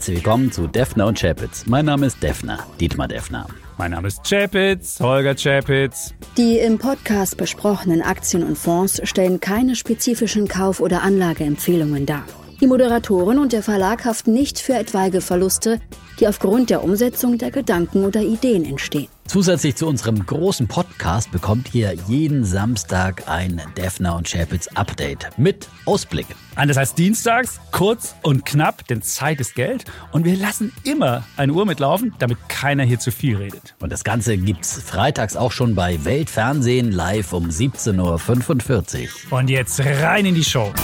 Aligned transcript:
herzlich 0.00 0.24
willkommen 0.24 0.50
zu 0.50 0.66
Defner 0.66 1.08
und 1.08 1.20
Chapitz. 1.20 1.66
Mein 1.66 1.84
Name 1.84 2.06
ist 2.06 2.22
Defner, 2.22 2.66
Dietmar 2.80 3.06
Defner. 3.06 3.46
Mein 3.76 3.90
Name 3.90 4.08
ist 4.08 4.22
Chapitz, 4.26 4.98
Holger 4.98 5.34
Chapitz. 5.34 6.14
Die 6.38 6.56
im 6.56 6.78
Podcast 6.78 7.36
besprochenen 7.36 8.00
Aktien 8.00 8.42
und 8.42 8.56
Fonds 8.56 9.02
stellen 9.04 9.40
keine 9.40 9.76
spezifischen 9.76 10.48
Kauf- 10.48 10.80
oder 10.80 11.02
Anlageempfehlungen 11.02 12.06
dar. 12.06 12.24
Die 12.60 12.66
Moderatoren 12.66 13.38
und 13.38 13.54
der 13.54 13.62
Verlag 13.62 14.04
haften 14.04 14.34
nicht 14.34 14.58
für 14.58 14.74
etwaige 14.74 15.22
Verluste, 15.22 15.80
die 16.18 16.28
aufgrund 16.28 16.68
der 16.68 16.84
Umsetzung 16.84 17.38
der 17.38 17.50
Gedanken 17.50 18.04
oder 18.04 18.20
Ideen 18.20 18.66
entstehen. 18.66 19.08
Zusätzlich 19.26 19.76
zu 19.76 19.86
unserem 19.86 20.26
großen 20.26 20.68
Podcast 20.68 21.30
bekommt 21.30 21.74
ihr 21.74 21.94
jeden 22.06 22.44
Samstag 22.44 23.22
ein 23.28 23.62
Defner 23.78 24.14
und 24.14 24.28
Chapitz 24.30 24.68
Update 24.74 25.30
mit 25.38 25.68
Ausblick. 25.86 26.26
Das 26.54 26.76
heißt 26.76 26.98
dienstags, 26.98 27.60
kurz 27.70 28.14
und 28.22 28.44
knapp, 28.44 28.86
denn 28.88 29.00
Zeit 29.00 29.40
ist 29.40 29.54
Geld. 29.54 29.84
Und 30.12 30.26
wir 30.26 30.36
lassen 30.36 30.70
immer 30.84 31.24
eine 31.38 31.54
Uhr 31.54 31.64
mitlaufen, 31.64 32.12
damit 32.18 32.36
keiner 32.50 32.82
hier 32.82 32.98
zu 32.98 33.10
viel 33.10 33.38
redet. 33.38 33.74
Und 33.80 33.90
das 33.90 34.04
Ganze 34.04 34.36
gibt's 34.36 34.82
freitags 34.82 35.34
auch 35.34 35.52
schon 35.52 35.74
bei 35.74 36.04
Weltfernsehen 36.04 36.92
live 36.92 37.32
um 37.32 37.48
17.45 37.48 39.04
Uhr. 39.30 39.38
Und 39.38 39.48
jetzt 39.48 39.80
rein 39.80 40.26
in 40.26 40.34
die 40.34 40.44
Show. 40.44 40.74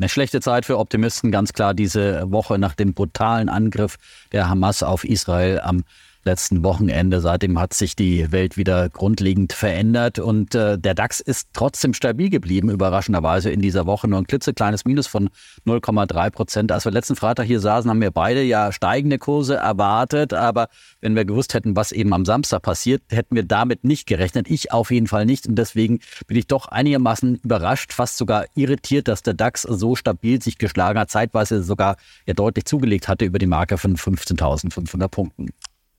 Eine 0.00 0.08
schlechte 0.08 0.40
Zeit 0.40 0.64
für 0.64 0.78
Optimisten, 0.78 1.30
ganz 1.30 1.52
klar 1.52 1.74
diese 1.74 2.32
Woche 2.32 2.58
nach 2.58 2.74
dem 2.74 2.94
brutalen 2.94 3.50
Angriff 3.50 3.98
der 4.32 4.48
Hamas 4.48 4.82
auf 4.82 5.04
Israel 5.04 5.60
am 5.60 5.84
letzten 6.24 6.62
Wochenende. 6.62 7.20
Seitdem 7.20 7.58
hat 7.58 7.74
sich 7.74 7.96
die 7.96 8.30
Welt 8.32 8.56
wieder 8.56 8.88
grundlegend 8.88 9.52
verändert 9.52 10.18
und 10.18 10.54
äh, 10.54 10.78
der 10.78 10.94
DAX 10.94 11.20
ist 11.20 11.48
trotzdem 11.52 11.94
stabil 11.94 12.30
geblieben, 12.30 12.70
überraschenderweise 12.70 13.50
in 13.50 13.60
dieser 13.60 13.86
Woche. 13.86 14.08
Nur 14.08 14.18
ein 14.18 14.26
klitzekleines 14.26 14.84
Minus 14.84 15.06
von 15.06 15.30
0,3 15.66 16.30
Prozent. 16.30 16.72
Als 16.72 16.84
wir 16.84 16.92
letzten 16.92 17.16
Freitag 17.16 17.46
hier 17.46 17.60
saßen, 17.60 17.90
haben 17.90 18.00
wir 18.00 18.10
beide 18.10 18.42
ja 18.42 18.72
steigende 18.72 19.18
Kurse 19.18 19.56
erwartet. 19.56 20.34
Aber 20.34 20.68
wenn 21.00 21.14
wir 21.14 21.24
gewusst 21.24 21.54
hätten, 21.54 21.76
was 21.76 21.92
eben 21.92 22.12
am 22.12 22.24
Samstag 22.24 22.62
passiert, 22.62 23.02
hätten 23.10 23.34
wir 23.34 23.44
damit 23.44 23.84
nicht 23.84 24.06
gerechnet. 24.06 24.50
Ich 24.50 24.72
auf 24.72 24.90
jeden 24.90 25.06
Fall 25.06 25.26
nicht. 25.26 25.46
Und 25.46 25.56
deswegen 25.56 26.00
bin 26.26 26.36
ich 26.36 26.46
doch 26.46 26.66
einigermaßen 26.66 27.36
überrascht, 27.36 27.92
fast 27.92 28.18
sogar 28.18 28.44
irritiert, 28.54 29.08
dass 29.08 29.22
der 29.22 29.34
DAX 29.34 29.62
so 29.62 29.96
stabil 29.96 30.42
sich 30.42 30.58
geschlagen 30.58 30.98
hat, 30.98 31.10
zeitweise 31.10 31.62
sogar 31.62 31.96
ja 32.26 32.34
deutlich 32.34 32.64
zugelegt 32.64 33.08
hatte 33.08 33.24
über 33.24 33.38
die 33.38 33.46
Marke 33.46 33.78
von 33.78 33.96
15.500 33.96 35.08
Punkten 35.08 35.50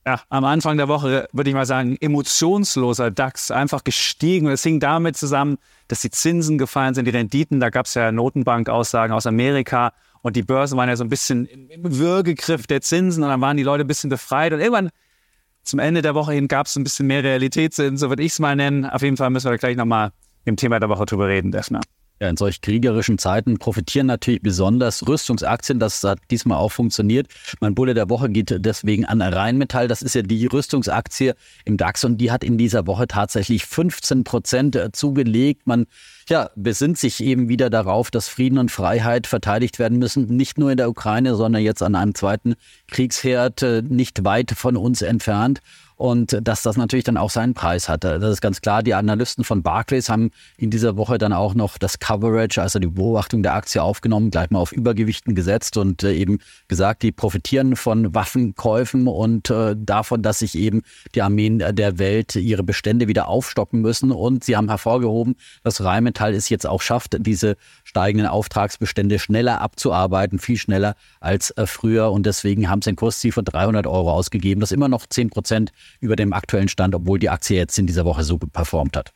ja, 0.06 0.20
am 0.30 0.44
Anfang 0.44 0.76
der 0.76 0.88
Woche 0.88 1.28
würde 1.32 1.50
ich 1.50 1.54
mal 1.54 1.66
sagen, 1.66 1.96
emotionsloser 2.00 3.10
DAX, 3.10 3.50
einfach 3.50 3.84
gestiegen. 3.84 4.46
Und 4.46 4.52
es 4.52 4.62
hing 4.62 4.80
damit 4.80 5.16
zusammen, 5.16 5.58
dass 5.88 6.00
die 6.00 6.10
Zinsen 6.10 6.58
gefallen 6.58 6.94
sind, 6.94 7.04
die 7.04 7.12
Renditen. 7.12 7.60
Da 7.60 7.70
gab 7.70 7.86
es 7.86 7.94
ja 7.94 8.10
Notenbankaussagen 8.10 9.14
aus 9.14 9.26
Amerika 9.26 9.92
und 10.22 10.36
die 10.36 10.42
Börsen 10.42 10.76
waren 10.76 10.88
ja 10.88 10.96
so 10.96 11.04
ein 11.04 11.08
bisschen 11.08 11.46
im 11.46 11.98
Würgegriff 11.98 12.66
der 12.66 12.80
Zinsen 12.80 13.22
und 13.22 13.28
dann 13.28 13.40
waren 13.40 13.56
die 13.56 13.62
Leute 13.62 13.84
ein 13.84 13.88
bisschen 13.88 14.10
befreit. 14.10 14.52
Und 14.52 14.60
irgendwann 14.60 14.90
zum 15.62 15.78
Ende 15.78 16.02
der 16.02 16.14
Woche 16.14 16.32
hin 16.32 16.48
gab 16.48 16.66
es 16.66 16.76
ein 16.76 16.82
bisschen 16.82 17.06
mehr 17.06 17.22
Realitätssinn, 17.22 17.96
so 17.96 18.08
würde 18.08 18.24
ich 18.24 18.32
es 18.32 18.38
mal 18.40 18.56
nennen. 18.56 18.84
Auf 18.84 19.02
jeden 19.02 19.16
Fall 19.16 19.30
müssen 19.30 19.50
wir 19.50 19.58
gleich 19.58 19.76
nochmal 19.76 20.10
im 20.44 20.56
Thema 20.56 20.80
der 20.80 20.88
Woche 20.88 21.06
drüber 21.06 21.28
reden, 21.28 21.52
Defner. 21.52 21.80
Ja, 22.22 22.28
in 22.28 22.36
solch 22.36 22.60
kriegerischen 22.60 23.18
Zeiten 23.18 23.58
profitieren 23.58 24.06
natürlich 24.06 24.42
besonders 24.42 25.08
Rüstungsaktien. 25.08 25.80
Das 25.80 26.04
hat 26.04 26.20
diesmal 26.30 26.56
auch 26.56 26.70
funktioniert. 26.70 27.26
Mein 27.58 27.74
Bulle 27.74 27.94
der 27.94 28.08
Woche 28.10 28.28
geht 28.28 28.64
deswegen 28.64 29.04
an 29.04 29.20
Rheinmetall. 29.20 29.88
Das 29.88 30.02
ist 30.02 30.14
ja 30.14 30.22
die 30.22 30.46
Rüstungsaktie 30.46 31.34
im 31.64 31.76
DAX 31.76 32.04
und 32.04 32.18
die 32.18 32.30
hat 32.30 32.44
in 32.44 32.58
dieser 32.58 32.86
Woche 32.86 33.08
tatsächlich 33.08 33.66
15 33.66 34.22
Prozent 34.22 34.78
zugelegt. 34.92 35.66
Man 35.66 35.86
ja, 36.28 36.50
besinnt 36.54 36.96
sich 36.96 37.20
eben 37.24 37.48
wieder 37.48 37.70
darauf, 37.70 38.12
dass 38.12 38.28
Frieden 38.28 38.58
und 38.58 38.70
Freiheit 38.70 39.26
verteidigt 39.26 39.80
werden 39.80 39.98
müssen. 39.98 40.26
Nicht 40.26 40.58
nur 40.58 40.70
in 40.70 40.76
der 40.76 40.90
Ukraine, 40.90 41.34
sondern 41.34 41.60
jetzt 41.60 41.82
an 41.82 41.96
einem 41.96 42.14
zweiten 42.14 42.54
Kriegsherd 42.86 43.62
äh, 43.62 43.82
nicht 43.82 44.24
weit 44.24 44.52
von 44.52 44.76
uns 44.76 45.02
entfernt 45.02 45.60
und 45.96 46.38
dass 46.42 46.62
das 46.62 46.76
natürlich 46.76 47.04
dann 47.04 47.16
auch 47.16 47.30
seinen 47.30 47.54
Preis 47.54 47.88
hatte. 47.88 48.18
Das 48.18 48.32
ist 48.32 48.40
ganz 48.40 48.60
klar. 48.60 48.82
Die 48.82 48.94
Analysten 48.94 49.44
von 49.44 49.62
Barclays 49.62 50.08
haben 50.08 50.30
in 50.56 50.70
dieser 50.70 50.96
Woche 50.96 51.18
dann 51.18 51.32
auch 51.32 51.54
noch 51.54 51.78
das 51.78 51.98
Coverage, 51.98 52.60
also 52.60 52.78
die 52.78 52.88
Beobachtung 52.88 53.42
der 53.42 53.54
Aktie 53.54 53.82
aufgenommen, 53.82 54.30
gleich 54.30 54.50
mal 54.50 54.58
auf 54.58 54.72
Übergewichten 54.72 55.34
gesetzt 55.34 55.76
und 55.76 56.02
äh, 56.02 56.12
eben 56.12 56.38
gesagt, 56.68 57.02
die 57.02 57.12
profitieren 57.12 57.76
von 57.76 58.14
Waffenkäufen 58.14 59.06
und 59.06 59.50
äh, 59.50 59.76
davon, 59.78 60.22
dass 60.22 60.40
sich 60.40 60.56
eben 60.56 60.82
die 61.14 61.22
Armeen 61.22 61.58
der 61.58 61.98
Welt 61.98 62.34
ihre 62.36 62.62
Bestände 62.62 63.08
wieder 63.08 63.28
aufstocken 63.28 63.80
müssen. 63.80 64.10
Und 64.10 64.44
sie 64.44 64.56
haben 64.56 64.68
hervorgehoben, 64.68 65.36
dass 65.62 65.82
Rheinmetall 65.82 66.34
es 66.34 66.48
jetzt 66.48 66.66
auch 66.66 66.82
schafft, 66.82 67.16
diese 67.20 67.56
steigenden 67.92 68.26
Auftragsbestände 68.26 69.18
schneller 69.18 69.60
abzuarbeiten, 69.60 70.38
viel 70.38 70.56
schneller 70.56 70.96
als 71.20 71.50
äh, 71.50 71.66
früher. 71.66 72.10
Und 72.10 72.24
deswegen 72.24 72.70
haben 72.70 72.80
sie 72.80 72.90
ein 72.90 72.96
Kursziel 72.96 73.32
von 73.32 73.44
300 73.44 73.86
Euro 73.86 74.10
ausgegeben. 74.12 74.62
Das 74.62 74.70
ist 74.70 74.74
immer 74.74 74.88
noch 74.88 75.06
10 75.06 75.28
Prozent 75.28 75.72
über 76.00 76.16
dem 76.16 76.32
aktuellen 76.32 76.68
Stand, 76.68 76.94
obwohl 76.94 77.18
die 77.18 77.28
Aktie 77.28 77.58
jetzt 77.58 77.78
in 77.78 77.86
dieser 77.86 78.06
Woche 78.06 78.24
so 78.24 78.38
gut 78.38 78.50
performt 78.50 78.96
hat. 78.96 79.12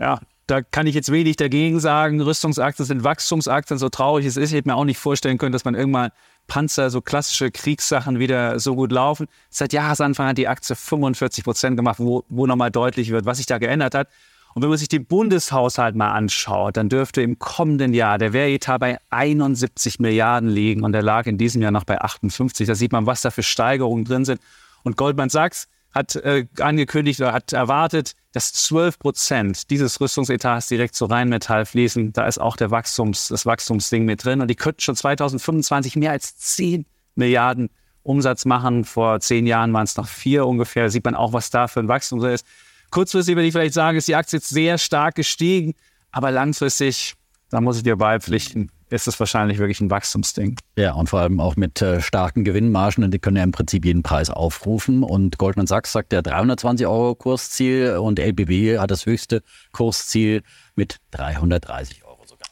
Ja, 0.00 0.18
da 0.48 0.60
kann 0.60 0.88
ich 0.88 0.96
jetzt 0.96 1.12
wenig 1.12 1.36
dagegen 1.36 1.78
sagen. 1.78 2.20
Rüstungsaktien 2.20 2.84
sind 2.84 3.04
Wachstumsaktien, 3.04 3.78
so 3.78 3.88
traurig 3.88 4.26
es 4.26 4.36
ist. 4.36 4.50
Ich 4.50 4.56
hätte 4.56 4.68
mir 4.68 4.74
auch 4.74 4.84
nicht 4.84 4.98
vorstellen 4.98 5.38
können, 5.38 5.52
dass 5.52 5.64
man 5.64 5.76
irgendwann 5.76 6.10
Panzer, 6.48 6.90
so 6.90 7.00
klassische 7.00 7.52
Kriegssachen 7.52 8.18
wieder 8.18 8.58
so 8.58 8.74
gut 8.74 8.90
laufen. 8.90 9.28
Seit 9.50 9.72
Jahresanfang 9.72 10.26
hat 10.26 10.38
die 10.38 10.48
Aktie 10.48 10.74
45 10.74 11.44
Prozent 11.44 11.76
gemacht, 11.76 12.00
wo, 12.00 12.24
wo 12.28 12.48
nochmal 12.48 12.72
deutlich 12.72 13.12
wird, 13.12 13.24
was 13.24 13.36
sich 13.36 13.46
da 13.46 13.58
geändert 13.58 13.94
hat. 13.94 14.08
Und 14.54 14.62
wenn 14.62 14.68
man 14.68 14.78
sich 14.78 14.88
den 14.88 15.06
Bundeshaushalt 15.06 15.94
mal 15.94 16.12
anschaut, 16.12 16.76
dann 16.76 16.88
dürfte 16.88 17.22
im 17.22 17.38
kommenden 17.38 17.94
Jahr 17.94 18.18
der 18.18 18.32
Wehretat 18.32 18.80
bei 18.80 18.98
71 19.10 20.00
Milliarden 20.00 20.48
liegen 20.48 20.82
und 20.82 20.92
der 20.92 21.02
lag 21.02 21.26
in 21.26 21.38
diesem 21.38 21.62
Jahr 21.62 21.70
noch 21.70 21.84
bei 21.84 22.00
58. 22.00 22.66
Da 22.66 22.74
sieht 22.74 22.92
man, 22.92 23.06
was 23.06 23.20
da 23.20 23.30
für 23.30 23.42
Steigerungen 23.42 24.04
drin 24.04 24.24
sind. 24.24 24.40
Und 24.82 24.96
Goldman 24.96 25.28
Sachs 25.28 25.68
hat 25.92 26.16
äh, 26.16 26.46
angekündigt 26.58 27.20
oder 27.20 27.32
hat 27.32 27.52
erwartet, 27.52 28.14
dass 28.32 28.52
12 28.52 28.98
Prozent 28.98 29.70
dieses 29.70 30.00
Rüstungsetats 30.00 30.68
direkt 30.68 30.94
zu 30.94 31.06
Rheinmetall 31.06 31.66
fließen. 31.66 32.12
Da 32.12 32.26
ist 32.26 32.38
auch 32.38 32.56
der 32.56 32.70
Wachstums, 32.70 33.28
das 33.28 33.46
Wachstumsding 33.46 34.04
mit 34.04 34.24
drin. 34.24 34.40
Und 34.40 34.48
die 34.48 34.56
könnten 34.56 34.80
schon 34.80 34.96
2025 34.96 35.96
mehr 35.96 36.12
als 36.12 36.36
10 36.36 36.86
Milliarden 37.16 37.70
Umsatz 38.02 38.44
machen. 38.44 38.84
Vor 38.84 39.20
zehn 39.20 39.46
Jahren 39.46 39.72
waren 39.72 39.84
es 39.84 39.96
noch 39.96 40.08
vier 40.08 40.46
ungefähr. 40.46 40.84
Da 40.84 40.90
sieht 40.90 41.04
man 41.04 41.14
auch, 41.14 41.32
was 41.32 41.50
da 41.50 41.68
für 41.68 41.80
ein 41.80 41.88
Wachstum 41.88 42.24
ist. 42.24 42.46
Kurzfristig 42.90 43.36
würde 43.36 43.46
ich 43.46 43.52
vielleicht 43.52 43.74
sagen, 43.74 43.96
ist 43.96 44.08
die 44.08 44.16
Aktie 44.16 44.38
jetzt 44.38 44.48
sehr 44.48 44.78
stark 44.78 45.14
gestiegen. 45.14 45.74
Aber 46.12 46.30
langfristig, 46.30 47.14
da 47.50 47.60
muss 47.60 47.76
ich 47.76 47.82
dir 47.82 47.96
beipflichten, 47.96 48.70
ist 48.90 49.06
es 49.06 49.18
wahrscheinlich 49.20 49.58
wirklich 49.58 49.80
ein 49.80 49.90
Wachstumsding. 49.90 50.56
Ja, 50.76 50.94
und 50.94 51.08
vor 51.08 51.20
allem 51.20 51.40
auch 51.40 51.56
mit 51.56 51.80
äh, 51.80 52.00
starken 52.00 52.42
Gewinnmargen, 52.42 53.08
die 53.10 53.18
können 53.20 53.36
ja 53.36 53.44
im 53.44 53.52
Prinzip 53.52 53.84
jeden 53.84 54.02
Preis 54.02 54.30
aufrufen. 54.30 55.04
Und 55.04 55.38
Goldman 55.38 55.68
Sachs 55.68 55.92
sagt 55.92 56.12
ja 56.12 56.22
320 56.22 56.86
Euro 56.86 57.14
Kursziel 57.14 57.98
und 57.98 58.18
LBW 58.18 58.78
hat 58.78 58.90
das 58.90 59.06
höchste 59.06 59.42
Kursziel 59.72 60.42
mit 60.74 60.96
330 61.12 62.04
Euro 62.04 62.26
sogar. 62.26 62.48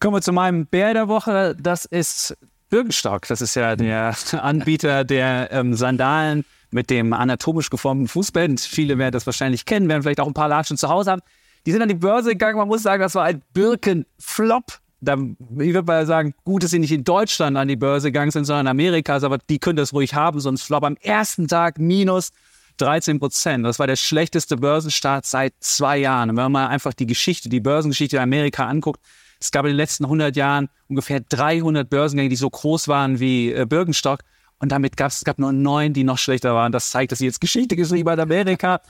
Kommen 0.00 0.16
wir 0.16 0.22
zu 0.22 0.32
meinem 0.32 0.66
Bär 0.66 0.94
der 0.94 1.08
Woche. 1.08 1.54
Das 1.60 1.84
ist 1.84 2.36
Birkenstock. 2.70 3.26
Das 3.28 3.42
ist 3.42 3.54
ja 3.54 3.76
der 3.76 4.16
Anbieter 4.32 5.04
der 5.04 5.52
ähm, 5.52 5.74
Sandalen 5.74 6.44
mit 6.70 6.90
dem 6.90 7.12
anatomisch 7.12 7.70
geformten 7.70 8.08
Fußband. 8.08 8.60
Viele 8.60 8.98
werden 8.98 9.12
das 9.12 9.26
wahrscheinlich 9.26 9.64
kennen, 9.64 9.88
werden 9.88 10.02
vielleicht 10.02 10.20
auch 10.20 10.26
ein 10.26 10.34
paar 10.34 10.48
Latschen 10.48 10.76
zu 10.76 10.88
Hause 10.88 11.10
haben. 11.10 11.22
Die 11.66 11.72
sind 11.72 11.82
an 11.82 11.88
die 11.88 11.94
Börse 11.94 12.30
gegangen. 12.30 12.56
Man 12.58 12.68
muss 12.68 12.82
sagen, 12.82 13.02
das 13.02 13.14
war 13.14 13.24
ein 13.24 13.42
Birkenflop 13.52 14.80
da, 15.00 15.14
ich 15.14 15.74
würde 15.74 15.82
mal 15.82 16.06
sagen, 16.06 16.34
gut, 16.44 16.62
dass 16.62 16.72
sie 16.72 16.78
nicht 16.78 16.92
in 16.92 17.04
Deutschland 17.04 17.56
an 17.56 17.68
die 17.68 17.76
Börse 17.76 18.08
gegangen 18.08 18.30
sind, 18.30 18.44
sondern 18.44 18.66
in 18.66 18.70
Amerika, 18.70 19.16
aber 19.16 19.38
die 19.38 19.58
können 19.58 19.76
das 19.76 19.92
ruhig 19.92 20.14
haben, 20.14 20.40
sonst 20.40 20.62
flop 20.62 20.84
am 20.84 20.96
ersten 20.96 21.48
Tag 21.48 21.78
minus 21.78 22.30
13 22.76 23.18
Prozent. 23.18 23.64
Das 23.64 23.78
war 23.78 23.86
der 23.86 23.96
schlechteste 23.96 24.56
Börsenstart 24.56 25.26
seit 25.26 25.54
zwei 25.60 25.98
Jahren. 25.98 26.30
Und 26.30 26.36
wenn 26.36 26.52
man 26.52 26.68
einfach 26.68 26.94
die 26.94 27.06
Geschichte, 27.06 27.48
die 27.48 27.60
Börsengeschichte 27.60 28.16
in 28.16 28.22
Amerika 28.22 28.66
anguckt, 28.66 29.00
es 29.40 29.50
gab 29.50 29.64
in 29.64 29.70
den 29.70 29.76
letzten 29.76 30.04
100 30.04 30.36
Jahren 30.36 30.68
ungefähr 30.88 31.20
300 31.20 31.88
Börsengänge, 31.88 32.28
die 32.28 32.36
so 32.36 32.50
groß 32.50 32.88
waren 32.88 33.20
wie 33.20 33.52
äh, 33.52 33.64
Birkenstock. 33.66 34.20
Und 34.60 34.70
damit 34.70 34.96
gab 34.96 35.10
es 35.10 35.24
gab 35.24 35.38
nur 35.38 35.52
neun, 35.52 35.92
die 35.92 36.04
noch 36.04 36.18
schlechter 36.18 36.54
waren. 36.54 36.70
Das 36.70 36.90
zeigt, 36.90 37.12
dass 37.12 37.18
sie 37.18 37.26
jetzt 37.26 37.40
Geschichte 37.40 37.76
geschrieben 37.76 38.10
hat 38.10 38.18
Amerika. 38.18 38.80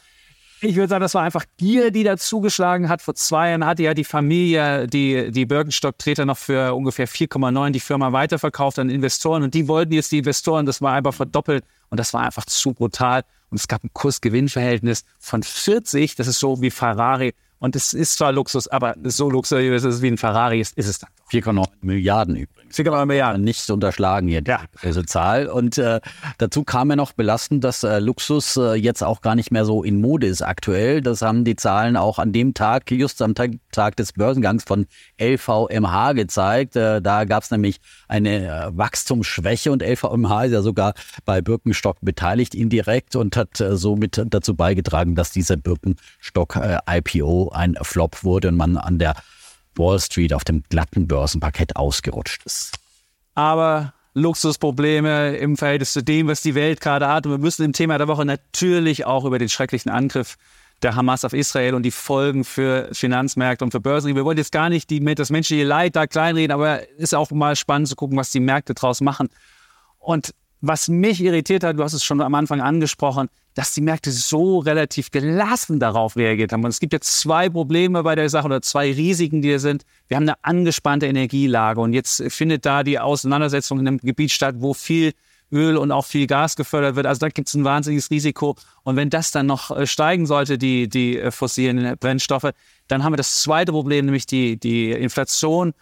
Ich 0.63 0.77
würde 0.77 0.89
sagen, 0.89 1.01
das 1.01 1.15
war 1.15 1.23
einfach 1.23 1.47
Gier, 1.57 1.91
die 1.91 2.05
da 2.05 2.19
zugeschlagen 2.19 2.91
hat. 2.91 3.01
Vor 3.01 3.15
zwei 3.15 3.51
Jahren 3.51 3.65
hatte 3.65 3.83
ja 3.85 3.95
die 3.95 4.05
Familie, 4.05 4.87
die, 4.87 5.31
die 5.31 5.47
Birkenstock-Treter 5.47 6.27
noch 6.27 6.37
für 6.37 6.75
ungefähr 6.75 7.09
4,9 7.09 7.71
die 7.71 7.81
Firma 7.81 8.13
weiterverkauft 8.13 8.79
an 8.79 8.91
Investoren 8.91 9.43
und 9.43 9.55
die 9.55 9.69
wollten 9.69 9.93
jetzt 9.93 10.13
die 10.13 10.19
Investoren, 10.19 10.67
das 10.67 10.83
war 10.83 10.93
einfach 10.93 11.15
verdoppelt 11.15 11.65
und 11.89 11.99
das 11.99 12.13
war 12.13 12.23
einfach 12.23 12.45
zu 12.45 12.75
brutal. 12.75 13.23
Und 13.49 13.59
es 13.59 13.69
gab 13.69 13.83
ein 13.85 13.91
Kurs-Gewinn-Verhältnis 13.95 15.05
von 15.19 15.43
40, 15.43 16.17
das 16.17 16.27
ist 16.27 16.41
so 16.41 16.61
wie 16.61 16.71
Ferrari 16.71 17.33
und 17.59 17.75
es 17.75 17.95
ist 17.95 18.19
zwar 18.19 18.33
Luxus, 18.33 18.69
aber 18.69 18.97
so 19.05 19.31
luxuriös 19.31 19.85
ist 19.85 19.95
es 19.97 20.03
wie 20.03 20.09
ein 20.09 20.19
Ferrari 20.19 20.61
ist, 20.61 20.77
ist 20.77 20.89
es 20.89 20.99
dann 20.99 21.11
4,9 21.31 21.65
Milliarden 21.83 22.37
übrigens. 22.37 22.77
4,9 22.77 23.07
Milliarden. 23.07 23.43
Nicht 23.43 23.61
zu 23.63 23.75
unterschlagen 23.75 24.29
hier, 24.29 24.43
Ja. 24.47 24.61
diese 24.83 25.05
Zahl. 25.05 25.47
Und 25.47 25.79
äh, 25.79 26.01
dazu 26.39 26.65
kam 26.65 26.91
ja 26.91 26.97
noch 26.97 27.13
belastend, 27.13 27.65
dass 27.65 27.83
äh, 27.83 27.99
Luxus 27.99 28.57
äh, 28.57 28.75
jetzt 28.75 29.03
auch 29.03 29.21
gar 29.21 29.35
nicht 29.35 29.51
mehr 29.51 29.65
so 29.65 29.83
in 29.83 30.01
Mode 30.01 30.27
ist 30.27 30.43
aktuell. 30.43 31.01
Das 31.01 31.23
haben 31.23 31.45
die 31.45 31.57
Zahlen 31.57 31.97
auch 31.97 32.19
an 32.19 32.33
dem 32.33 32.55
Tag, 32.55 32.91
just 32.91 33.23
am 33.23 33.35
Tag, 33.35 33.53
Tag 33.73 33.97
des 33.97 34.13
Börsengangs 34.13 34.65
von 34.65 34.87
LVMH 35.21 36.13
gezeigt. 36.15 36.77
Äh, 36.77 37.01
da 37.01 37.25
gab 37.25 37.43
es 37.43 37.51
nämlich 37.51 37.81
eine 38.09 38.47
äh, 38.47 38.77
Wachstumsschwäche 38.77 39.71
und 39.73 39.83
LVMH 39.83 40.45
ist 40.47 40.53
ja 40.53 40.63
sogar 40.63 40.95
bei 41.25 41.41
Birkenstock 41.41 41.99
beteiligt 42.01 42.55
indirekt 42.55 43.17
und 43.17 43.37
hat 43.37 43.61
äh, 43.61 43.77
somit 43.77 44.23
dazu 44.27 44.55
beigetragen, 44.55 45.15
dass 45.15 45.31
dieser 45.31 45.57
Birkenstock 45.57 46.59
IPO 46.89 47.51
ein 47.53 47.77
Flop 47.83 48.25
wurde 48.25 48.49
und 48.49 48.57
man 48.57 48.77
an 48.77 48.99
der 48.99 49.15
Wall 49.77 49.99
Street 49.99 50.33
auf 50.33 50.45
dem 50.45 50.63
glatten 50.69 51.07
Börsenparkett 51.07 51.77
ausgerutscht 51.77 52.43
ist. 52.45 52.73
aber 53.35 53.95
Luxusprobleme 54.15 55.37
im 55.37 55.57
Verhältnis 55.57 55.93
zu 55.93 56.03
dem, 56.03 56.27
was 56.27 56.43
die 56.43 56.55
Welt 56.55 56.81
gerade 56.81 57.09
hat. 57.09 57.27
Und 57.27 57.33
wir 57.33 57.39
müssen 57.39 57.65
im 57.65 57.73
Thema 57.73 57.97
der 57.97 58.09
Woche 58.09 58.25
natürlich 58.25 59.07
auch 59.07 59.25
über 59.25 59.39
den 59.39 59.49
schrecklichen 59.49 59.91
Angriff 59.91 60.37
der 60.83 60.97
Hamas 60.97 61.25
auf 61.25 61.33
Israel 61.33 61.75
und 61.75 61.85
die 61.85 61.91
Folgen 61.91 62.43
für 62.45 62.89
Finanzmärkte 62.93 63.65
und 63.65 63.71
für 63.71 63.81
Börsen. 63.81 64.15
Wir 64.17 64.25
wollen 64.25 64.39
jetzt 64.39 64.53
gar 64.53 64.69
nicht 64.69 64.91
die, 64.91 65.01
das 65.15 65.31
menschliche 65.31 65.65
Leid 65.65 65.95
da 65.95 66.07
kleinreden, 66.07 66.53
aber 66.53 66.83
es 66.97 67.05
ist 67.05 67.15
auch 67.15 67.31
mal 67.31 67.55
spannend 67.55 67.89
zu 67.89 67.97
gucken, 67.97 68.17
was 68.17 68.31
die 68.31 68.41
Märkte 68.41 68.75
draus 68.75 69.01
machen. 69.01 69.29
Und 69.99 70.35
was 70.61 70.89
mich 70.89 71.23
irritiert 71.23 71.65
hat, 71.65 71.79
du 71.79 71.85
hast 71.85 71.93
es 71.93 72.05
schon 72.05 72.21
am 72.21 72.35
Anfang 72.35 72.61
angesprochen, 72.61 73.29
dass 73.61 73.75
die 73.75 73.83
Märkte 73.83 74.11
so 74.11 74.61
relativ 74.61 75.11
gelassen 75.11 75.81
darauf 75.81 76.17
reagiert 76.17 76.51
haben. 76.51 76.65
Und 76.65 76.71
es 76.71 76.81
gibt 76.81 76.95
jetzt 76.95 77.21
zwei 77.21 77.51
Probleme 77.51 78.03
bei 78.03 78.15
der 78.15 78.31
Sache 78.31 78.47
oder 78.47 78.63
zwei 78.63 78.91
Risiken, 78.91 79.43
die 79.43 79.53
da 79.53 79.59
sind. 79.59 79.85
Wir 80.09 80.17
haben 80.17 80.23
eine 80.23 80.43
angespannte 80.43 81.07
Energielage 81.07 81.79
und 81.79 81.93
jetzt 81.93 82.23
findet 82.33 82.65
da 82.65 82.83
die 82.83 82.99
Auseinandersetzung 82.99 83.79
in 83.79 83.87
einem 83.87 83.99
Gebiet 83.99 84.33
statt, 84.33 84.55
wo 84.61 84.73
viel 84.73 85.13
Öl 85.53 85.77
und 85.77 85.93
auch 85.93 86.07
viel 86.07 86.27
Gas 86.27 86.57
gefördert 86.57 86.97
wird. 86.97 87.05
Also 87.05 87.19
da 87.19 87.29
gibt 87.29 87.49
es 87.49 87.55
ein 87.55 87.63
wahnsinniges 87.65 88.11
Risiko. 88.11 88.57
Und 88.83 88.97
wenn 88.97 89.11
das 89.11 89.31
dann 89.31 89.45
noch 89.45 89.71
äh, 89.71 89.87
steigen 89.87 90.25
sollte, 90.25 90.57
die, 90.57 90.89
die 90.89 91.19
äh, 91.19 91.31
fossilen 91.31 91.99
Brennstoffe, 91.99 92.53
dann 92.89 93.05
haben 93.05 93.13
wir 93.13 93.19
das 93.19 93.43
zweite 93.43 93.73
Problem, 93.73 94.07
nämlich 94.07 94.25
die, 94.25 94.59
die 94.59 94.91
Inflation. 94.91 95.75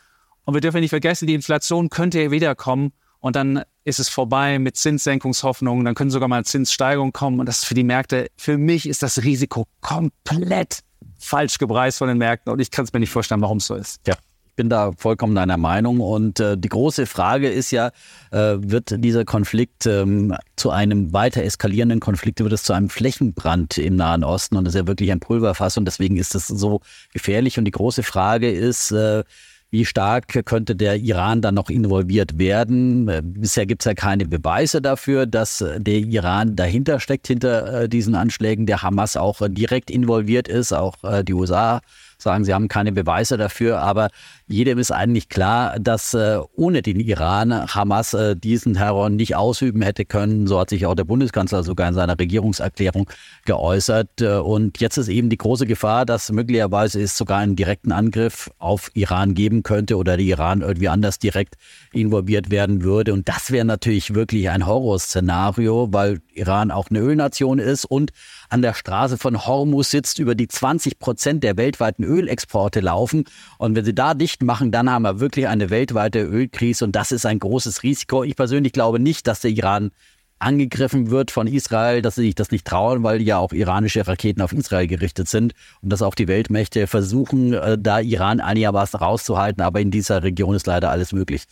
Und 0.45 0.55
wir 0.55 0.61
dürfen 0.61 0.81
nicht 0.81 0.91
vergessen, 0.91 1.29
die 1.29 1.35
Inflation 1.35 1.91
könnte 1.91 2.21
ja 2.21 2.33
wiederkommen. 2.33 2.91
Und 3.21 3.37
dann 3.37 3.63
ist 3.89 3.99
es 3.99 4.09
vorbei 4.09 4.59
mit 4.59 4.77
Zinssenkungshoffnungen. 4.77 5.85
Dann 5.85 5.95
können 5.95 6.11
sogar 6.11 6.29
mal 6.29 6.45
Zinssteigerungen 6.45 7.13
kommen. 7.13 7.41
Und 7.41 7.47
das 7.47 7.59
ist 7.59 7.65
für 7.65 7.75
die 7.75 7.85
Märkte, 7.85 8.29
für 8.37 8.59
mich 8.59 8.87
ist 8.89 9.03
das 9.03 9.25
Risiko 9.25 9.67
komplett 9.81 10.81
falsch 11.19 11.59
gepreist 11.59 11.99
von 11.99 12.09
den 12.09 12.19
Märkten. 12.19 12.53
Und 12.53 12.61
ich 12.61 12.71
kann 12.71 12.85
es 12.85 12.93
mir 12.93 13.01
nicht 13.01 13.11
vorstellen, 13.11 13.41
warum 13.41 13.59
es 13.59 13.67
so 13.67 13.75
ist. 13.75 14.01
Ja. 14.07 14.15
Ich 14.47 14.55
bin 14.59 14.69
da 14.69 14.91
vollkommen 14.97 15.37
deiner 15.37 15.57
Meinung. 15.57 16.01
Und 16.01 16.39
äh, 16.41 16.59
die 16.59 16.69
große 16.69 17.07
Frage 17.07 17.49
ist 17.49 17.71
ja, 17.71 17.93
äh, 18.31 18.57
wird 18.59 19.03
dieser 19.03 19.25
Konflikt 19.25 19.87
ähm, 19.87 20.35
zu 20.57 20.71
einem 20.71 21.13
weiter 21.13 21.43
eskalierenden 21.45 22.01
Konflikt, 22.01 22.41
wird 22.41 22.53
es 22.53 22.65
zu 22.65 22.73
einem 22.73 22.91
Flächenbrand 22.91 23.79
im 23.79 23.97
Nahen 23.97 24.23
Osten? 24.23 24.57
Und 24.57 24.65
das 24.65 24.75
ist 24.75 24.81
ja 24.81 24.87
wirklich 24.87 25.13
ein 25.13 25.21
Pulverfass 25.21 25.79
und 25.79 25.85
deswegen 25.85 26.17
ist 26.17 26.35
es 26.35 26.49
so 26.49 26.81
gefährlich. 27.13 27.59
Und 27.59 27.65
die 27.65 27.71
große 27.71 28.03
Frage 28.03 28.51
ist, 28.51 28.91
äh, 28.91 29.23
wie 29.71 29.85
stark 29.85 30.45
könnte 30.47 30.75
der 30.75 30.97
Iran 30.97 31.43
dann 31.43 31.55
noch 31.55 31.69
involviert 31.69 32.39
werden? 32.39 33.09
Äh, 33.09 33.23
Bisher 33.23 33.67
gibt 33.67 33.83
es 33.83 33.87
ja 33.87 33.95
keine 33.95 34.27
Beweise 34.27 34.81
dafür, 34.81 35.27
dass 35.27 35.61
äh, 35.61 35.81
der 35.81 35.99
Iran 35.99 36.57
dahinter 36.57 37.01
steckt, 37.01 37.27
hinter 37.27 37.83
äh, 37.83 37.89
diesen 37.89 38.15
Anschlägen, 38.15 38.67
der 38.67 38.83
Hamas 38.83 39.17
auch 39.17 39.41
direkt 39.49 39.91
involviert 39.91 40.49
ist. 40.49 40.73
Auch 40.73 40.97
die 41.23 41.35
USA 41.35 41.81
sagen, 42.19 42.45
sie 42.45 42.53
haben 42.53 42.69
keine 42.69 42.93
Beweise 42.93 43.37
dafür, 43.37 43.81
aber 43.81 44.09
jedem 44.47 44.79
ist 44.79 44.91
eigentlich 44.91 45.29
klar, 45.29 45.79
dass 45.79 46.15
äh, 46.15 46.39
ohne 46.57 46.83
den 46.83 47.01
Iran 47.01 47.53
Hamas 47.53 48.15
äh, 48.15 48.35
diesen 48.35 48.75
Terror 48.75 49.11
nicht 49.11 49.37
ausüben 49.37 49.83
hätte 49.83 50.05
können. 50.05 50.47
So 50.47 50.59
hat 50.59 50.71
sich 50.71 50.87
auch 50.87 50.95
der 50.95 51.05
Bundeskanzler 51.05 51.63
sogar 51.63 51.89
in 51.89 51.95
seiner 51.95 52.19
Regierungserklärung 52.19 53.09
geäußert. 53.45 54.21
Äh, 54.21 54.39
und 54.39 54.81
jetzt 54.81 54.97
ist 54.97 55.09
eben 55.09 55.31
die 55.31 55.39
große 55.39 55.67
Gefahr, 55.67 56.07
dass 56.07 56.33
möglicherweise 56.33 57.01
es 57.01 57.17
sogar 57.17 57.39
einen 57.39 57.57
direkten 57.57 57.93
Angriff 57.93 58.51
auf 58.59 58.91
Iran 58.95 59.35
geben 59.35 59.63
könnte 59.63 59.97
oder 59.97 60.17
der 60.17 60.27
Iran 60.27 60.63
irgendwie 60.63 60.89
anders 60.89 61.19
direkt 61.19 61.55
involviert 61.93 62.51
werden 62.51 62.83
würde. 62.83 63.13
Und 63.13 63.29
das 63.29 63.51
wäre 63.51 63.65
natürlich 63.65 64.15
wirklich 64.15 64.51
ein 64.51 64.67
Horrorszenario, 64.67 65.89
weil 65.93 66.21
Iran 66.35 66.71
auch 66.71 66.91
eine 66.91 67.01
Ölnation 67.01 67.59
ist 67.59 67.85
und 67.85 68.13
an 68.49 68.63
der 68.63 68.75
Straße 68.75 69.19
von 69.19 69.47
Hormuz 69.47 69.91
sitzt, 69.91 70.19
über 70.19 70.35
die 70.35 70.49
20 70.49 70.99
Prozent 70.99 71.45
der 71.45 71.57
weltweiten 71.57 72.05
Ölexporte 72.05 72.81
laufen. 72.81 73.25
Und 73.59 73.75
wenn 73.77 73.85
sie 73.85 73.95
da 73.95 74.15
dicht 74.15 74.43
machen, 74.43 74.71
dann 74.71 74.91
haben 74.91 75.03
wir 75.03 75.21
wirklich 75.21 75.49
eine 75.49 75.71
weltweite 75.71 76.23
Ölkrise 76.23 76.85
und 76.85 76.93
das 76.93 77.13
ist 77.13 77.27
ein 77.27 77.39
großes 77.39 77.83
Risiko. 77.83 78.25
Ich 78.25 78.37
persönlich 78.37 78.73
glaube 78.73 78.99
nicht, 78.99 79.27
dass 79.27 79.41
der 79.41 79.51
Iran 79.51 79.91
angegriffen 80.39 81.11
wird 81.11 81.31
von 81.31 81.47
Israel, 81.47 82.03
dass 82.03 82.15
sie 82.15 82.23
sich 82.23 82.35
das 82.35 82.51
nicht 82.51 82.67
trauen, 82.67 83.03
weil 83.03 83.21
ja 83.23 83.39
auch 83.39 83.53
iranische 83.53 84.07
Raketen 84.07 84.41
auf 84.41 84.53
Israel 84.53 84.87
gerichtet 84.87 85.29
sind 85.29 85.53
und 85.83 85.91
dass 85.91 86.03
auch 86.03 86.15
die 86.15 86.29
Weltmächte 86.29 86.87
versuchen, 86.87 87.53
äh, 87.55 87.77
da 87.79 88.01
Iran 88.01 88.41
einigermaßen 88.41 89.01
rauszuhalten. 89.01 89.63
Aber 89.63 89.81
in 89.81 89.91
dieser 89.91 90.23
Region 90.23 90.55
ist 90.55 90.67
leider 90.67 90.91
alles 90.91 91.13
möglich. 91.13 91.45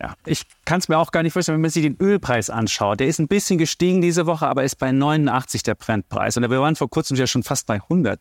Ja, 0.00 0.14
ich 0.26 0.42
kann 0.64 0.78
es 0.78 0.88
mir 0.88 0.96
auch 0.96 1.10
gar 1.10 1.24
nicht 1.24 1.32
vorstellen, 1.32 1.56
wenn 1.56 1.62
man 1.62 1.70
sich 1.70 1.82
den 1.82 1.96
Ölpreis 2.00 2.50
anschaut. 2.50 3.00
Der 3.00 3.08
ist 3.08 3.18
ein 3.18 3.26
bisschen 3.26 3.58
gestiegen 3.58 4.00
diese 4.00 4.26
Woche, 4.26 4.46
aber 4.46 4.62
ist 4.62 4.76
bei 4.76 4.92
89 4.92 5.64
der 5.64 5.74
Brennpreis. 5.74 6.36
Und 6.36 6.48
wir 6.48 6.60
waren 6.60 6.76
vor 6.76 6.88
kurzem 6.88 7.16
ja 7.16 7.26
schon 7.26 7.42
fast 7.42 7.66
bei 7.66 7.74
100. 7.74 8.20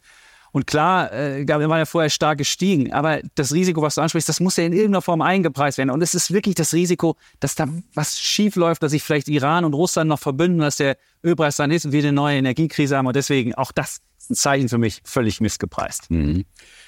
Und 0.52 0.66
klar, 0.66 1.12
äh, 1.12 1.48
wir 1.48 1.70
waren 1.70 1.78
ja 1.78 1.86
vorher 1.86 2.10
stark 2.10 2.40
gestiegen, 2.40 2.92
aber 2.92 3.20
das 3.36 3.54
Risiko, 3.54 3.82
was 3.84 3.96
du 3.96 4.02
ansprichst, 4.02 4.28
das 4.28 4.40
muss 4.40 4.56
ja 4.58 4.64
in 4.64 4.74
irgendeiner 4.74 5.04
Form 5.04 5.22
eingepreist 5.22 5.78
werden. 5.78 5.92
Und 5.92 6.02
es 6.02 6.16
ist 6.16 6.34
wirklich 6.34 6.56
das 6.56 6.74
Risiko, 6.74 7.16
dass 7.40 7.54
da 7.54 7.68
was 7.94 8.20
schief 8.20 8.56
läuft, 8.56 8.82
dass 8.82 8.92
sich 8.92 9.04
vielleicht 9.04 9.28
Iran 9.28 9.66
und 9.66 9.74
Russland 9.74 10.10
noch 10.10 10.20
verbünden, 10.20 10.60
dass 10.60 10.78
der 10.78 10.98
Ölpreis 11.24 11.58
dann 11.58 11.70
ist 11.70 11.86
und 11.86 11.92
wir 11.92 12.02
eine 12.02 12.14
neue 12.14 12.38
Energiekrise 12.38 12.98
haben. 12.98 13.06
Und 13.06 13.16
deswegen 13.16 13.54
auch 13.54 13.72
das 13.72 14.00
ist 14.18 14.32
ein 14.32 14.36
Zeichen 14.36 14.70
für 14.70 14.78
mich 14.78 15.02
völlig 15.04 15.42
missgepreist. 15.42 16.10
Mhm. 16.10 16.46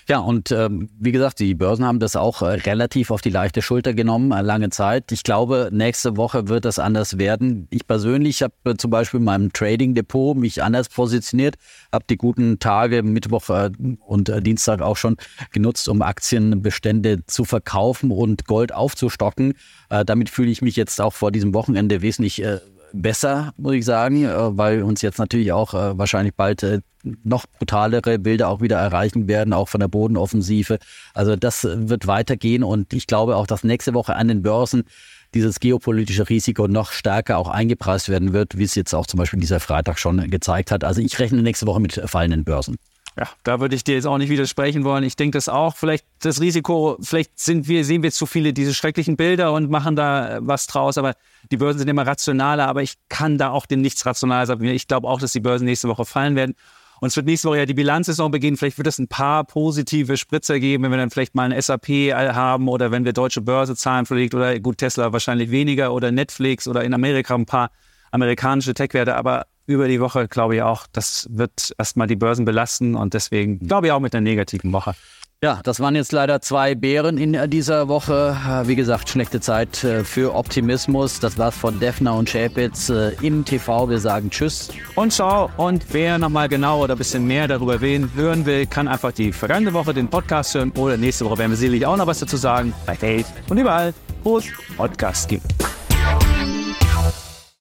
Ja, 0.09 0.17
und 0.17 0.51
ähm, 0.51 0.89
wie 1.00 1.11
gesagt, 1.11 1.38
die 1.38 1.53
Börsen 1.53 1.85
haben 1.85 2.00
das 2.00 2.15
auch 2.15 2.41
äh, 2.41 2.45
relativ 2.45 3.11
auf 3.11 3.21
die 3.21 3.29
leichte 3.29 3.61
Schulter 3.61 3.94
genommen, 3.94 4.31
äh, 4.31 4.41
lange 4.41 4.71
Zeit. 4.71 5.11
Ich 5.11 5.21
glaube, 5.21 5.69
nächste 5.71 6.17
Woche 6.17 6.47
wird 6.47 6.65
das 6.65 6.79
anders 6.79 7.19
werden. 7.19 7.67
Ich 7.69 7.85
persönlich 7.85 8.41
habe 8.41 8.56
äh, 8.63 8.73
zum 8.75 8.89
Beispiel 8.89 9.19
in 9.19 9.25
meinem 9.25 9.53
Trading-Depot 9.53 10.35
mich 10.35 10.63
anders 10.63 10.89
positioniert, 10.89 11.57
habe 11.94 12.06
die 12.09 12.17
guten 12.17 12.57
Tage 12.57 13.03
Mittwoch 13.03 13.47
äh, 13.51 13.69
und 14.03 14.29
äh, 14.29 14.41
Dienstag 14.41 14.81
auch 14.81 14.97
schon 14.97 15.15
genutzt, 15.51 15.88
um 15.88 16.01
Aktienbestände 16.01 17.23
zu 17.27 17.45
verkaufen 17.45 18.09
und 18.09 18.45
Gold 18.45 18.73
aufzustocken. 18.73 19.53
Äh, 19.91 20.06
damit 20.06 20.31
fühle 20.31 20.50
ich 20.50 20.63
mich 20.63 20.75
jetzt 20.75 21.00
auch 21.00 21.13
vor 21.13 21.31
diesem 21.31 21.53
Wochenende 21.53 22.01
wesentlich 22.01 22.41
besser, 22.94 23.53
muss 23.57 23.74
ich 23.74 23.86
sagen, 23.86 24.25
äh, 24.25 24.57
weil 24.57 24.83
uns 24.83 25.01
jetzt 25.01 25.19
natürlich 25.19 25.51
auch 25.51 25.74
äh, 25.74 25.97
wahrscheinlich 25.97 26.36
bald 26.36 26.63
äh, 26.63 26.80
noch 27.24 27.45
brutalere 27.47 28.19
Bilder 28.19 28.50
auch 28.50 28.62
wieder 28.62 28.77
erreichen 28.77 29.27
werden, 29.27 29.53
auch 29.53 29.69
von 29.69 29.80
der 29.80 29.88
Bodenoffensive. 29.88 30.80
Also 31.13 31.36
das 31.36 31.63
wird 31.63 32.07
weitergehen 32.07 32.63
und 32.63 32.94
ich 32.94 33.07
glaube 33.07 33.36
auch, 33.38 33.47
dass 33.47 33.63
nächste 33.63 33.94
Woche 33.94 34.15
an 34.15 34.27
den 34.27 34.41
Börsen 34.41 34.83
dieses 35.33 35.59
geopolitische 35.59 36.28
Risiko 36.28 36.68
noch 36.68 36.92
stärker 36.92 37.37
auch 37.37 37.47
eingepreist 37.47 38.09
werden 38.09 38.33
wird, 38.33 38.57
wie 38.57 38.63
es 38.63 38.75
jetzt 38.75 38.94
auch 38.94 39.06
zum 39.06 39.19
Beispiel 39.19 39.40
dieser 39.40 39.59
Freitag 39.59 39.99
schon 39.99 40.30
gezeigt 40.30 40.71
hat. 40.71 40.83
Also 40.83 41.02
ich 41.02 41.18
rechne 41.19 41.42
nächste 41.42 41.68
Woche 41.68 41.80
mit 41.80 41.94
fallenden 42.06 42.44
Börsen. 42.44 42.78
Ja, 43.18 43.28
da 43.44 43.59
würde 43.59 43.75
ich 43.75 43.83
dir 43.83 43.95
jetzt 43.95 44.06
auch 44.06 44.18
nicht 44.18 44.30
widersprechen 44.30 44.83
wollen. 44.83 45.04
Ich 45.04 45.16
denke 45.16 45.37
das 45.37 45.49
auch. 45.49 45.75
Vielleicht 45.75 46.06
das 46.19 46.39
Risiko, 46.39 46.97
vielleicht 47.01 47.37
sind 47.37 47.68
wir, 47.68 47.83
sehen 47.83 48.04
wir 48.04 48.11
zu 48.11 48.25
viele 48.25 48.54
diese 48.54 48.73
schrecklichen 48.73 49.18
Bilder 49.18 49.51
und 49.51 49.69
machen 49.69 49.95
da 49.95 50.37
äh, 50.37 50.39
was 50.42 50.68
draus. 50.68 50.97
Aber 50.97 51.16
die 51.51 51.57
Börsen 51.57 51.80
sind 51.80 51.87
immer 51.87 52.07
rationaler. 52.07 52.68
Aber 52.68 52.81
ich 52.81 52.95
kann 53.09 53.37
da 53.37 53.49
auch 53.49 53.66
dem 53.66 53.81
nichts 53.81 54.06
rational 54.06 54.45
sagen. 54.45 54.63
Ich 54.66 54.87
glaube 54.87 55.07
auch, 55.07 55.19
dass 55.19 55.33
die 55.33 55.39
Börsen 55.39 55.66
nächste 55.66 55.89
Woche 55.89 56.06
fallen 56.06 56.35
werden. 56.35 56.56
Und 57.01 57.07
es 57.07 57.16
wird 57.16 57.25
nächste 57.25 57.47
Woche 57.47 57.59
ja 57.59 57.66
die 57.66 57.73
Bilanzsaison 57.73 58.30
beginnen. 58.30 58.57
Vielleicht 58.57 58.78
wird 58.78 58.87
es 58.87 58.99
ein 58.99 59.07
paar 59.07 59.45
positive 59.45 60.18
Spritzer 60.18 60.59
geben, 60.59 60.83
wenn 60.83 60.92
wir 60.92 60.97
dann 60.97 61.09
vielleicht 61.09 61.33
mal 61.33 61.51
ein 61.51 61.61
SAP 61.61 61.87
haben 62.13 62.68
oder 62.68 62.92
wenn 62.92 63.06
wir 63.06 63.13
deutsche 63.13 63.42
Börse 63.42 63.75
zahlen 63.75 64.06
vielleicht 64.06 64.33
oder 64.33 64.59
gut 64.59 64.80
Tesla 64.80 65.13
wahrscheinlich 65.13 65.49
weniger 65.49 65.94
oder 65.94 66.11
Netflix 66.11 66.68
oder 66.68 66.83
in 66.83 66.94
Amerika 66.94 67.35
ein 67.35 67.45
paar 67.45 67.71
amerikanische 68.11 68.73
Tech-Werte. 68.73 69.16
Aber 69.16 69.45
über 69.69 69.88
die 69.88 70.02
Woche 70.02 70.28
glaube 70.28 70.56
ich 70.56 70.61
auch, 70.64 70.88
das 70.92 71.28
wird 71.30 71.73
erstmal 71.78 72.07
die 72.07 72.16
Börsen 72.16 72.44
belasten 72.44 72.95
und 72.95 73.14
deswegen 73.14 73.59
glaube 73.59 73.88
ich 73.88 73.94
auch 73.94 73.99
mit 73.99 74.16
einer 74.16 74.21
negativen 74.21 74.73
Woche. 74.73 74.95
Ja, 75.42 75.61
das 75.64 75.80
waren 75.80 75.95
jetzt 75.95 76.11
leider 76.11 76.42
zwei 76.42 76.76
Bären 76.76 77.18
in 77.18 77.49
dieser 77.49 77.88
Woche. 77.88 78.35
Wie 78.66 78.76
gesagt, 78.76 79.07
schlechte 79.07 79.40
Zeit 79.40 79.85
äh, 79.85 80.04
für 80.04 80.35
Optimismus. 80.35 81.21
Das 81.21 81.38
war's 81.38 81.56
von 81.56 81.80
Defner 81.80 82.16
und 82.16 82.30
Schäpitz 82.30 82.90
äh, 82.90 83.14
im 83.21 83.45
TV. 83.45 83.90
Wir 83.90 83.99
sagen 83.99 84.31
Tschüss. 84.31 84.68
Und 84.95 85.14
ciao. 85.14 85.49
Und 85.56 85.85
wer 85.94 86.18
nochmal 86.18 86.49
genau 86.49 86.83
oder 86.83 86.95
ein 86.95 86.97
bisschen 86.97 87.26
mehr 87.26 87.47
darüber 87.47 87.80
hören 87.80 88.45
will, 88.45 88.66
kann 88.66 88.90
einfach 88.90 89.14
die 89.14 89.31
vergangene 89.31 89.71
Woche 89.71 89.94
den 89.94 90.09
Podcast 90.09 90.56
hören 90.56 90.71
oder 90.71 90.97
nächste 90.97 91.23
Woche 91.23 91.38
werden 91.38 91.52
wir 91.52 91.57
sicherlich 91.57 91.85
auch 91.85 91.95
noch 91.95 92.07
was 92.07 92.19
dazu 92.19 92.35
sagen. 92.35 92.73
Bei 92.85 92.97
Dave 92.97 93.23
und 93.47 93.57
überall, 93.57 93.94
wo 94.23 94.40
es 94.40 94.45
Podcasts 94.76 95.26
gibt. 95.26 95.45